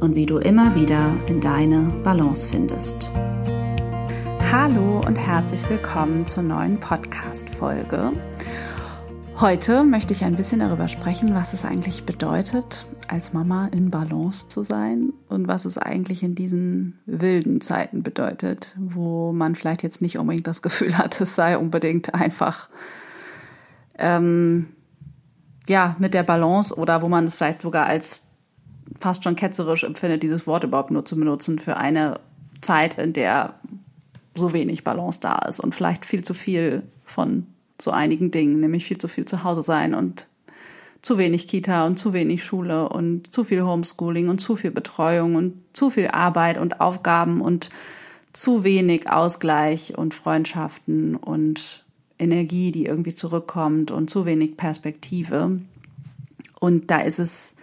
[0.00, 3.10] und wie du immer wieder in deine Balance findest.
[4.52, 8.12] Hallo und herzlich willkommen zur neuen Podcast-Folge.
[9.40, 14.48] Heute möchte ich ein bisschen darüber sprechen, was es eigentlich bedeutet, als Mama in Balance
[14.48, 20.02] zu sein und was es eigentlich in diesen wilden Zeiten bedeutet, wo man vielleicht jetzt
[20.02, 22.68] nicht unbedingt das Gefühl hat, es sei unbedingt einfach
[23.98, 24.68] ähm,
[25.68, 28.27] ja mit der Balance oder wo man es vielleicht sogar als
[28.98, 32.20] fast schon ketzerisch empfindet, dieses Wort überhaupt nur zu benutzen für eine
[32.60, 33.54] Zeit, in der
[34.34, 37.46] so wenig Balance da ist und vielleicht viel zu viel von
[37.80, 40.26] so einigen Dingen, nämlich viel zu viel zu Hause sein und
[41.00, 45.36] zu wenig Kita und zu wenig Schule und zu viel Homeschooling und zu viel Betreuung
[45.36, 47.70] und zu viel Arbeit und Aufgaben und
[48.32, 51.84] zu wenig Ausgleich und Freundschaften und
[52.18, 55.60] Energie, die irgendwie zurückkommt und zu wenig Perspektive.
[56.60, 57.54] Und da ist es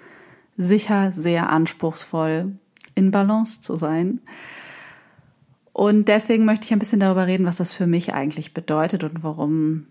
[0.57, 2.53] sicher sehr anspruchsvoll,
[2.95, 4.21] in Balance zu sein.
[5.73, 9.23] Und deswegen möchte ich ein bisschen darüber reden, was das für mich eigentlich bedeutet und
[9.23, 9.87] warum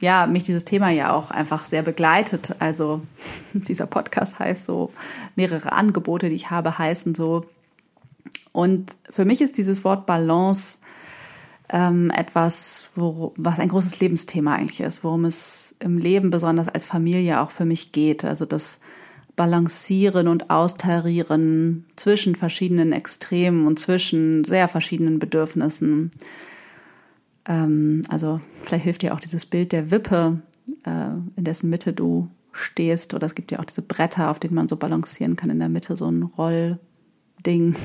[0.00, 2.54] ja, mich dieses Thema ja auch einfach sehr begleitet.
[2.58, 3.02] Also
[3.54, 4.92] dieser Podcast heißt so,
[5.34, 7.46] mehrere Angebote, die ich habe, heißen so.
[8.52, 10.78] Und für mich ist dieses Wort Balance
[11.68, 16.86] ähm, etwas, wo, was ein großes Lebensthema eigentlich ist, worum es im Leben besonders als
[16.86, 18.24] Familie auch für mich geht.
[18.24, 18.78] Also das
[19.36, 26.10] Balancieren und Austarieren zwischen verschiedenen Extremen und zwischen sehr verschiedenen Bedürfnissen.
[27.46, 30.40] Ähm, also vielleicht hilft dir auch dieses Bild der Wippe,
[30.84, 33.14] äh, in dessen Mitte du stehst.
[33.14, 35.68] Oder es gibt ja auch diese Bretter, auf denen man so balancieren kann in der
[35.68, 37.76] Mitte, so ein Rollding.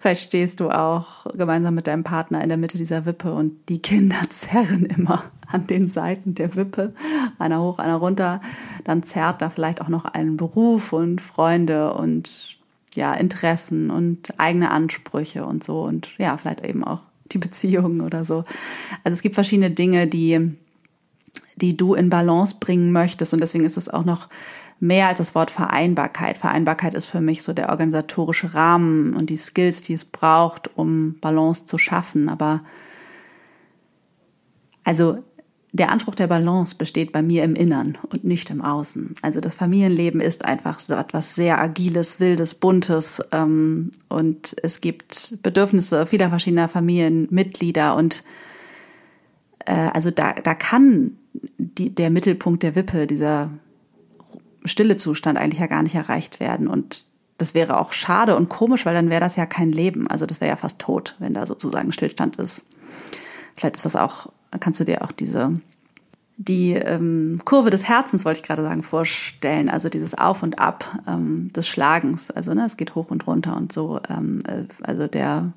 [0.00, 3.82] Vielleicht stehst du auch gemeinsam mit deinem Partner in der Mitte dieser Wippe und die
[3.82, 6.94] Kinder zerren immer an den Seiten der Wippe,
[7.38, 8.40] einer hoch, einer runter.
[8.84, 12.56] Dann zerrt da vielleicht auch noch ein Beruf und Freunde und
[12.94, 18.24] ja, Interessen und eigene Ansprüche und so und ja, vielleicht eben auch die Beziehungen oder
[18.24, 18.44] so.
[19.04, 20.56] Also es gibt verschiedene Dinge, die,
[21.56, 24.30] die du in Balance bringen möchtest und deswegen ist es auch noch
[24.80, 26.38] mehr als das Wort Vereinbarkeit.
[26.38, 31.18] Vereinbarkeit ist für mich so der organisatorische Rahmen und die Skills, die es braucht, um
[31.20, 32.30] Balance zu schaffen.
[32.30, 32.62] Aber
[34.82, 35.18] also
[35.72, 39.14] der Anspruch der Balance besteht bei mir im Innern und nicht im Außen.
[39.22, 45.38] Also das Familienleben ist einfach so etwas sehr Agiles, Wildes, Buntes ähm, und es gibt
[45.42, 48.24] Bedürfnisse vieler verschiedener Familienmitglieder und
[49.66, 51.18] äh, also da, da kann
[51.58, 53.50] die, der Mittelpunkt der Wippe, dieser
[54.64, 56.68] stille Zustand eigentlich ja gar nicht erreicht werden.
[56.68, 57.04] Und
[57.38, 60.06] das wäre auch schade und komisch, weil dann wäre das ja kein Leben.
[60.06, 62.66] Also das wäre ja fast tot, wenn da sozusagen Stillstand ist.
[63.56, 65.60] Vielleicht ist das auch, kannst du dir auch diese
[66.42, 69.68] die ähm, Kurve des Herzens, wollte ich gerade sagen, vorstellen.
[69.68, 72.30] Also dieses Auf und Ab ähm, des Schlagens.
[72.30, 74.00] Also ne, es geht hoch und runter und so.
[74.08, 75.52] Ähm, äh, also der,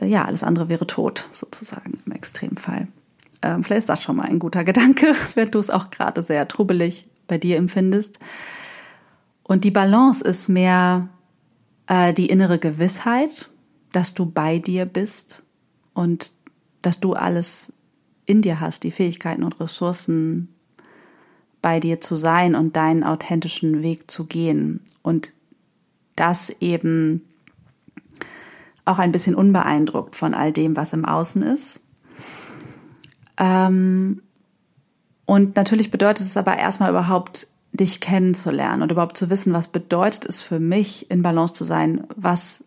[0.00, 2.88] äh, ja, alles andere wäre tot sozusagen im Extremfall.
[3.42, 6.48] Ähm, vielleicht ist das schon mal ein guter Gedanke, wenn du es auch gerade sehr
[6.48, 8.18] trubelig bei dir empfindest.
[9.44, 11.08] Und die Balance ist mehr
[11.86, 13.48] äh, die innere Gewissheit,
[13.92, 15.42] dass du bei dir bist
[15.94, 16.32] und
[16.82, 17.72] dass du alles
[18.26, 20.48] in dir hast, die Fähigkeiten und Ressourcen
[21.62, 24.80] bei dir zu sein und deinen authentischen Weg zu gehen.
[25.02, 25.32] Und
[26.16, 27.22] das eben
[28.84, 31.80] auch ein bisschen unbeeindruckt von all dem, was im Außen ist.
[33.36, 34.22] Ähm,
[35.30, 40.24] und natürlich bedeutet es aber erstmal überhaupt, dich kennenzulernen und überhaupt zu wissen, was bedeutet
[40.24, 42.64] es für mich, in Balance zu sein, was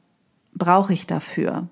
[0.54, 1.68] brauche ich dafür.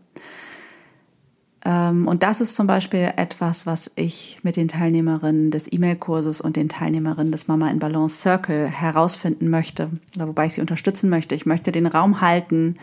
[1.64, 6.58] Ähm, und das ist zum Beispiel etwas, was ich mit den Teilnehmerinnen des E-Mail-Kurses und
[6.58, 11.36] den Teilnehmerinnen des Mama in Balance Circle herausfinden möchte, oder wobei ich sie unterstützen möchte.
[11.36, 12.74] Ich möchte den Raum halten,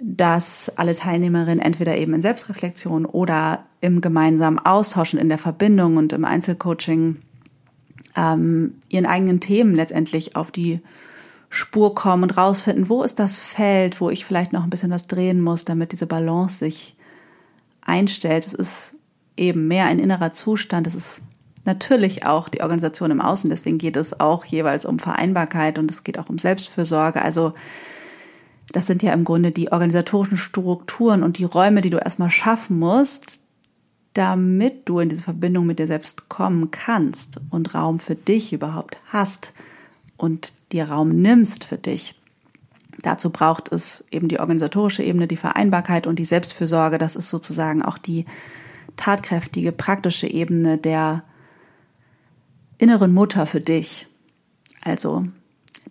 [0.00, 5.96] dass alle Teilnehmerinnen entweder eben in Selbstreflexion oder im gemeinsamen Austausch und in der Verbindung
[5.98, 7.18] und im Einzelcoaching
[8.16, 10.80] ähm, ihren eigenen Themen letztendlich auf die
[11.50, 15.08] Spur kommen und rausfinden, wo ist das Feld, wo ich vielleicht noch ein bisschen was
[15.08, 16.96] drehen muss, damit diese Balance sich
[17.82, 18.46] einstellt.
[18.46, 18.94] Es ist
[19.36, 20.86] eben mehr ein innerer Zustand.
[20.86, 21.20] Es ist
[21.64, 23.50] natürlich auch die Organisation im Außen.
[23.50, 27.20] Deswegen geht es auch jeweils um Vereinbarkeit und es geht auch um Selbstfürsorge.
[27.20, 27.52] Also
[28.70, 32.78] das sind ja im Grunde die organisatorischen Strukturen und die Räume, die du erstmal schaffen
[32.78, 33.40] musst,
[34.14, 38.98] damit du in diese Verbindung mit dir selbst kommen kannst und Raum für dich überhaupt
[39.08, 39.54] hast
[40.16, 42.14] und dir Raum nimmst für dich.
[43.00, 46.98] Dazu braucht es eben die organisatorische Ebene, die Vereinbarkeit und die Selbstfürsorge.
[46.98, 48.26] Das ist sozusagen auch die
[48.96, 51.24] tatkräftige, praktische Ebene der
[52.78, 54.06] inneren Mutter für dich.
[54.82, 55.22] Also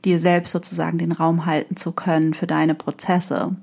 [0.06, 3.56] dir selbst sozusagen den Raum halten zu können für deine Prozesse.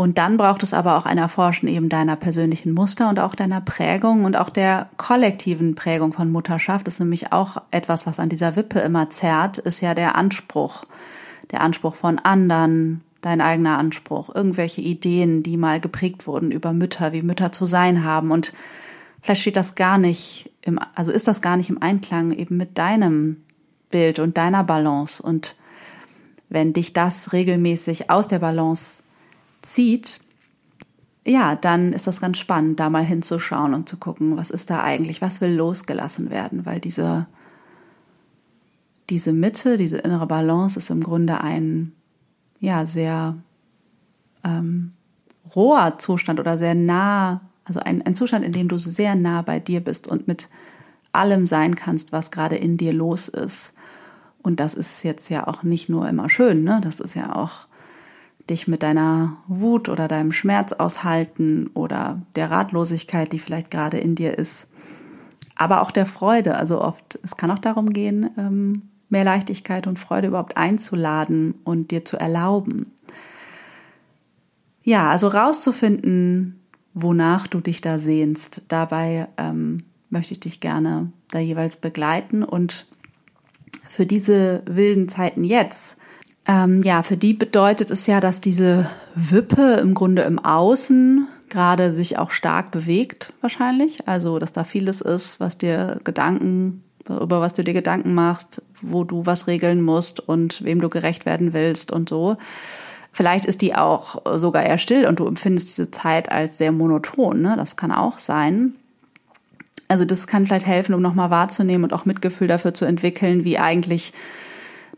[0.00, 3.60] Und dann braucht es aber auch ein Erforschen eben deiner persönlichen Muster und auch deiner
[3.60, 6.86] Prägung und auch der kollektiven Prägung von Mutterschaft.
[6.86, 10.84] Das ist nämlich auch etwas, was an dieser Wippe immer zerrt, ist ja der Anspruch
[11.50, 17.12] der Anspruch von anderen, dein eigener Anspruch, irgendwelche Ideen, die mal geprägt wurden über Mütter,
[17.12, 18.30] wie Mütter zu sein haben.
[18.30, 18.54] Und
[19.20, 22.78] vielleicht steht das gar nicht im, also ist das gar nicht im Einklang eben mit
[22.78, 23.42] deinem
[23.90, 25.22] Bild und deiner Balance.
[25.22, 25.56] Und
[26.48, 29.02] wenn dich das regelmäßig aus der Balance
[29.62, 30.20] zieht,
[31.24, 34.82] ja, dann ist das ganz spannend, da mal hinzuschauen und zu gucken, was ist da
[34.82, 37.26] eigentlich, was will losgelassen werden, weil diese
[39.10, 41.92] diese Mitte, diese innere Balance ist im Grunde ein
[42.60, 43.36] ja sehr
[44.44, 44.92] ähm,
[45.54, 49.58] roher Zustand oder sehr nah, also ein, ein Zustand, in dem du sehr nah bei
[49.58, 50.48] dir bist und mit
[51.12, 53.74] allem sein kannst, was gerade in dir los ist.
[54.42, 56.80] Und das ist jetzt ja auch nicht nur immer schön, ne?
[56.82, 57.66] Das ist ja auch
[58.50, 64.14] dich mit deiner Wut oder deinem Schmerz aushalten oder der Ratlosigkeit, die vielleicht gerade in
[64.14, 64.66] dir ist.
[65.56, 66.56] Aber auch der Freude.
[66.56, 71.90] Also oft, es kann auch darum gehen, ähm, mehr Leichtigkeit und Freude überhaupt einzuladen und
[71.90, 72.92] dir zu erlauben.
[74.82, 76.60] Ja, also rauszufinden,
[76.94, 78.62] wonach du dich da sehnst.
[78.68, 82.86] Dabei ähm, möchte ich dich gerne da jeweils begleiten und
[83.88, 85.96] für diese wilden Zeiten jetzt,
[86.50, 91.92] ähm, ja, für die bedeutet es ja, dass diese Wippe im Grunde im Außen gerade
[91.92, 94.08] sich auch stark bewegt, wahrscheinlich.
[94.08, 99.04] Also, dass da vieles ist, was dir Gedanken über was du dir Gedanken machst, wo
[99.04, 102.36] du was regeln musst und wem du gerecht werden willst und so.
[103.12, 107.42] Vielleicht ist die auch sogar eher still und du empfindest diese Zeit als sehr monoton.
[107.42, 107.54] Ne?
[107.56, 108.74] Das kann auch sein.
[109.88, 113.58] Also das kann vielleicht helfen, um nochmal wahrzunehmen und auch Mitgefühl dafür zu entwickeln, wie
[113.58, 114.12] eigentlich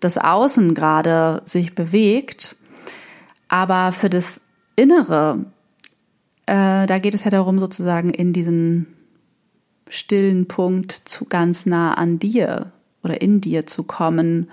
[0.02, 2.56] das Außen gerade sich bewegt.
[3.48, 4.42] Aber für das
[4.76, 5.44] Innere,
[6.46, 8.86] äh, da geht es ja darum, sozusagen in diesen
[9.88, 12.72] stillen Punkt zu ganz nah an dir
[13.02, 14.50] oder in dir zu kommen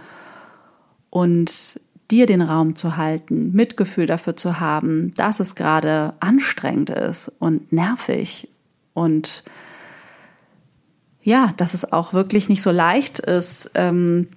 [1.09, 1.79] und
[2.11, 7.71] dir den Raum zu halten, Mitgefühl dafür zu haben, dass es gerade anstrengend ist und
[7.71, 8.49] nervig
[8.93, 9.43] und
[11.21, 14.27] ja, dass es auch wirklich nicht so leicht ist, ähm,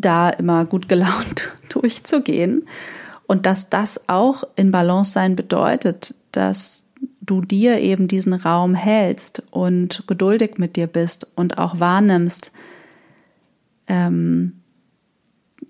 [0.00, 2.66] da immer gut gelaunt durchzugehen
[3.26, 6.84] und dass das auch in Balance sein bedeutet, dass
[7.20, 12.50] du dir eben diesen Raum hältst und geduldig mit dir bist und auch wahrnimmst,
[13.86, 14.54] ähm,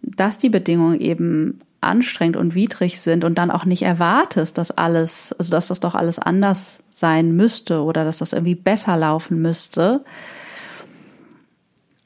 [0.03, 5.35] dass die Bedingungen eben anstrengend und widrig sind und dann auch nicht erwartest, dass alles,
[5.39, 10.05] also dass das doch alles anders sein müsste oder dass das irgendwie besser laufen müsste.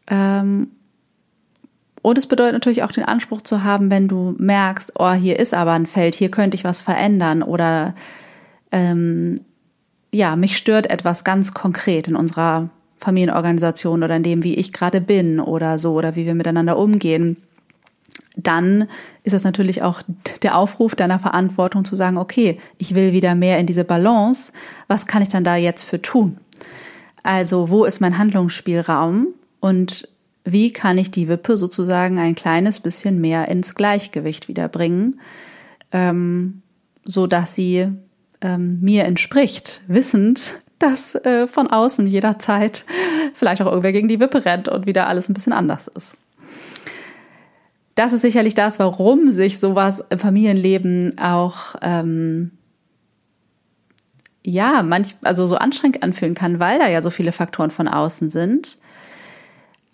[0.08, 0.68] Ähm,
[2.04, 5.54] und es bedeutet natürlich auch den Anspruch zu haben, wenn du merkst, oh, hier ist
[5.54, 7.94] aber ein Feld, hier könnte ich was verändern oder
[8.72, 9.36] ähm,
[10.12, 12.68] ja, mich stört etwas ganz konkret in unserer
[12.98, 17.38] Familienorganisation oder in dem, wie ich gerade bin oder so oder wie wir miteinander umgehen,
[18.36, 18.86] dann
[19.22, 20.02] ist das natürlich auch
[20.42, 24.52] der Aufruf deiner Verantwortung zu sagen, okay, ich will wieder mehr in diese Balance.
[24.88, 26.36] Was kann ich dann da jetzt für tun?
[27.22, 29.28] Also, wo ist mein Handlungsspielraum
[29.60, 30.06] und
[30.44, 35.20] wie kann ich die Wippe sozusagen ein kleines bisschen mehr ins Gleichgewicht wiederbringen,
[35.90, 36.62] ähm,
[37.04, 37.88] so dass sie
[38.40, 42.84] ähm, mir entspricht, wissend, dass äh, von außen jederzeit
[43.32, 46.16] vielleicht auch irgendwer gegen die Wippe rennt und wieder alles ein bisschen anders ist.
[47.94, 52.50] Das ist sicherlich das, warum sich sowas im Familienleben auch ähm,
[54.42, 58.28] ja, manch, also so anstrengend anfühlen kann, weil da ja so viele Faktoren von außen
[58.30, 58.78] sind.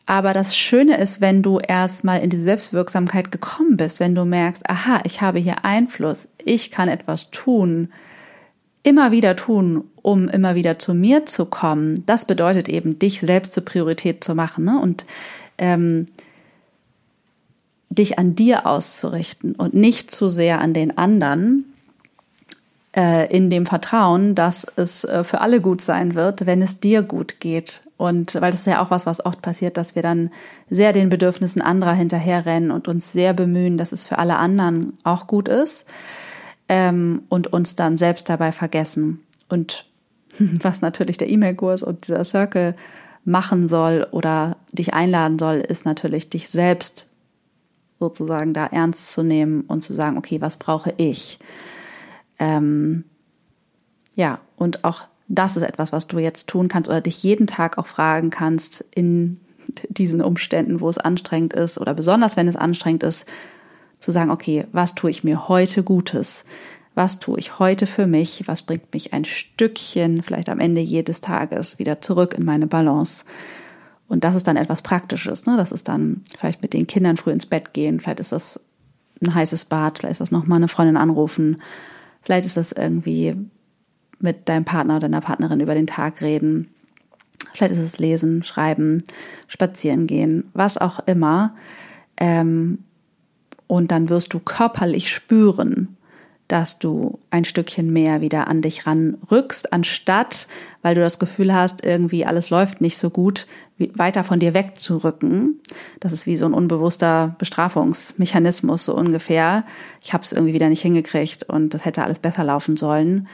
[0.06, 4.68] Aber das Schöne ist, wenn du erstmal in die Selbstwirksamkeit gekommen bist, wenn du merkst,
[4.68, 7.90] aha, ich habe hier Einfluss, ich kann etwas tun,
[8.82, 12.04] immer wieder tun, um immer wieder zu mir zu kommen.
[12.06, 14.80] Das bedeutet eben, dich selbst zur Priorität zu machen ne?
[14.80, 15.04] und
[15.58, 16.06] ähm,
[17.90, 21.70] dich an dir auszurichten und nicht zu sehr an den anderen,
[22.96, 27.02] äh, in dem Vertrauen, dass es äh, für alle gut sein wird, wenn es dir
[27.02, 27.82] gut geht.
[28.00, 30.30] Und weil das ist ja auch was, was oft passiert, dass wir dann
[30.70, 35.26] sehr den Bedürfnissen anderer hinterherrennen und uns sehr bemühen, dass es für alle anderen auch
[35.26, 35.84] gut ist
[36.70, 39.20] ähm, und uns dann selbst dabei vergessen.
[39.50, 39.84] Und
[40.38, 42.74] was natürlich der E-Mail-Kurs und dieser Circle
[43.26, 47.10] machen soll oder dich einladen soll, ist natürlich dich selbst
[47.98, 51.38] sozusagen da ernst zu nehmen und zu sagen, okay, was brauche ich?
[52.38, 53.04] Ähm,
[54.14, 57.78] ja, und auch das ist etwas, was du jetzt tun kannst oder dich jeden Tag
[57.78, 59.38] auch fragen kannst in
[59.88, 63.26] diesen Umständen, wo es anstrengend ist oder besonders wenn es anstrengend ist,
[64.00, 66.44] zu sagen, okay, was tue ich mir heute Gutes?
[66.96, 68.42] Was tue ich heute für mich?
[68.46, 73.24] Was bringt mich ein Stückchen, vielleicht am Ende jedes Tages, wieder zurück in meine Balance?
[74.08, 75.46] Und das ist dann etwas Praktisches.
[75.46, 75.56] Ne?
[75.56, 78.00] Das ist dann vielleicht mit den Kindern früh ins Bett gehen.
[78.00, 78.58] Vielleicht ist das
[79.22, 79.98] ein heißes Bad.
[79.98, 81.62] Vielleicht ist das nochmal eine Freundin anrufen.
[82.22, 83.36] Vielleicht ist das irgendwie
[84.20, 86.68] mit deinem Partner oder deiner Partnerin über den Tag reden.
[87.52, 89.02] Vielleicht ist es lesen, schreiben,
[89.48, 91.54] spazieren gehen, was auch immer.
[92.16, 92.84] Ähm,
[93.66, 95.96] und dann wirst du körperlich spüren,
[96.50, 100.48] dass du ein Stückchen mehr wieder an dich ranrückst, anstatt,
[100.82, 103.46] weil du das Gefühl hast, irgendwie alles läuft nicht so gut,
[103.78, 105.60] weiter von dir wegzurücken.
[106.00, 109.64] Das ist wie so ein unbewusster Bestrafungsmechanismus so ungefähr.
[110.02, 113.28] Ich habe es irgendwie wieder nicht hingekriegt und das hätte alles besser laufen sollen.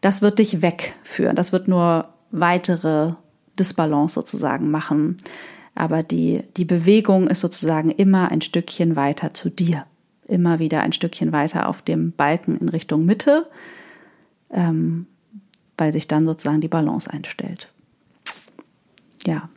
[0.00, 1.36] Das wird dich wegführen.
[1.36, 3.14] Das wird nur weitere
[3.58, 5.16] Disbalance sozusagen machen.
[5.74, 9.84] Aber die, die Bewegung ist sozusagen immer ein Stückchen weiter zu dir
[10.30, 13.50] immer wieder ein Stückchen weiter auf dem Balken in Richtung Mitte,
[14.50, 15.06] ähm,
[15.76, 17.68] weil sich dann sozusagen die Balance einstellt.
[19.26, 19.48] Ja,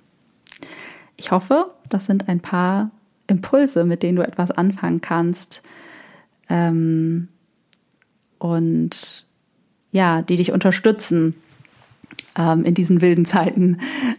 [1.16, 2.92] ich hoffe, das sind ein paar
[3.28, 5.64] Impulse, mit denen du etwas anfangen kannst
[6.50, 7.30] ähm,
[8.40, 9.26] und
[9.94, 11.36] ja, die dich unterstützen,
[12.38, 13.78] ähm, in diesen wilden Zeiten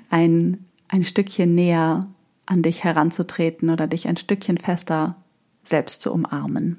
[0.09, 2.05] ein, ein Stückchen näher
[2.47, 5.17] an dich heranzutreten oder dich ein Stückchen fester
[5.65, 6.77] selbst zu umarmen.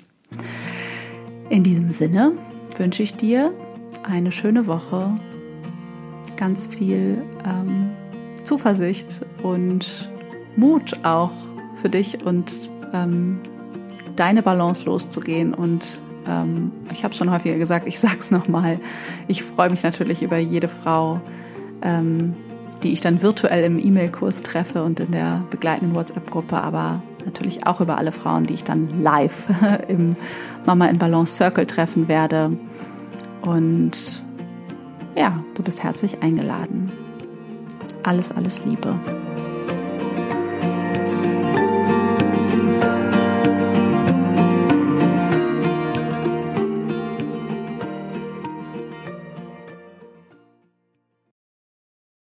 [1.50, 2.32] In diesem Sinne
[2.78, 3.54] wünsche ich dir
[4.04, 5.14] eine schöne Woche,
[6.38, 7.92] ganz viel ähm,
[8.44, 10.10] Zuversicht und
[10.56, 11.32] Mut auch
[11.76, 13.40] für dich und ähm,
[14.16, 15.54] deine Balance loszugehen.
[15.54, 18.80] Und ähm, ich habe es schon häufiger gesagt, ich sage es nochmal,
[19.28, 21.22] ich freue mich natürlich über jede Frau,
[21.82, 22.34] ähm,
[22.84, 27.82] die ich dann virtuell im E-Mail-Kurs treffe und in der begleitenden WhatsApp-Gruppe, aber natürlich auch
[27.82, 29.50] über alle Frauen, die ich dann live
[29.88, 30.16] im
[30.66, 32.58] Mama in Balance Circle treffen werde.
[33.42, 34.24] Und
[35.16, 36.92] ja, du bist herzlich eingeladen.
[38.04, 39.00] Alles, alles Liebe.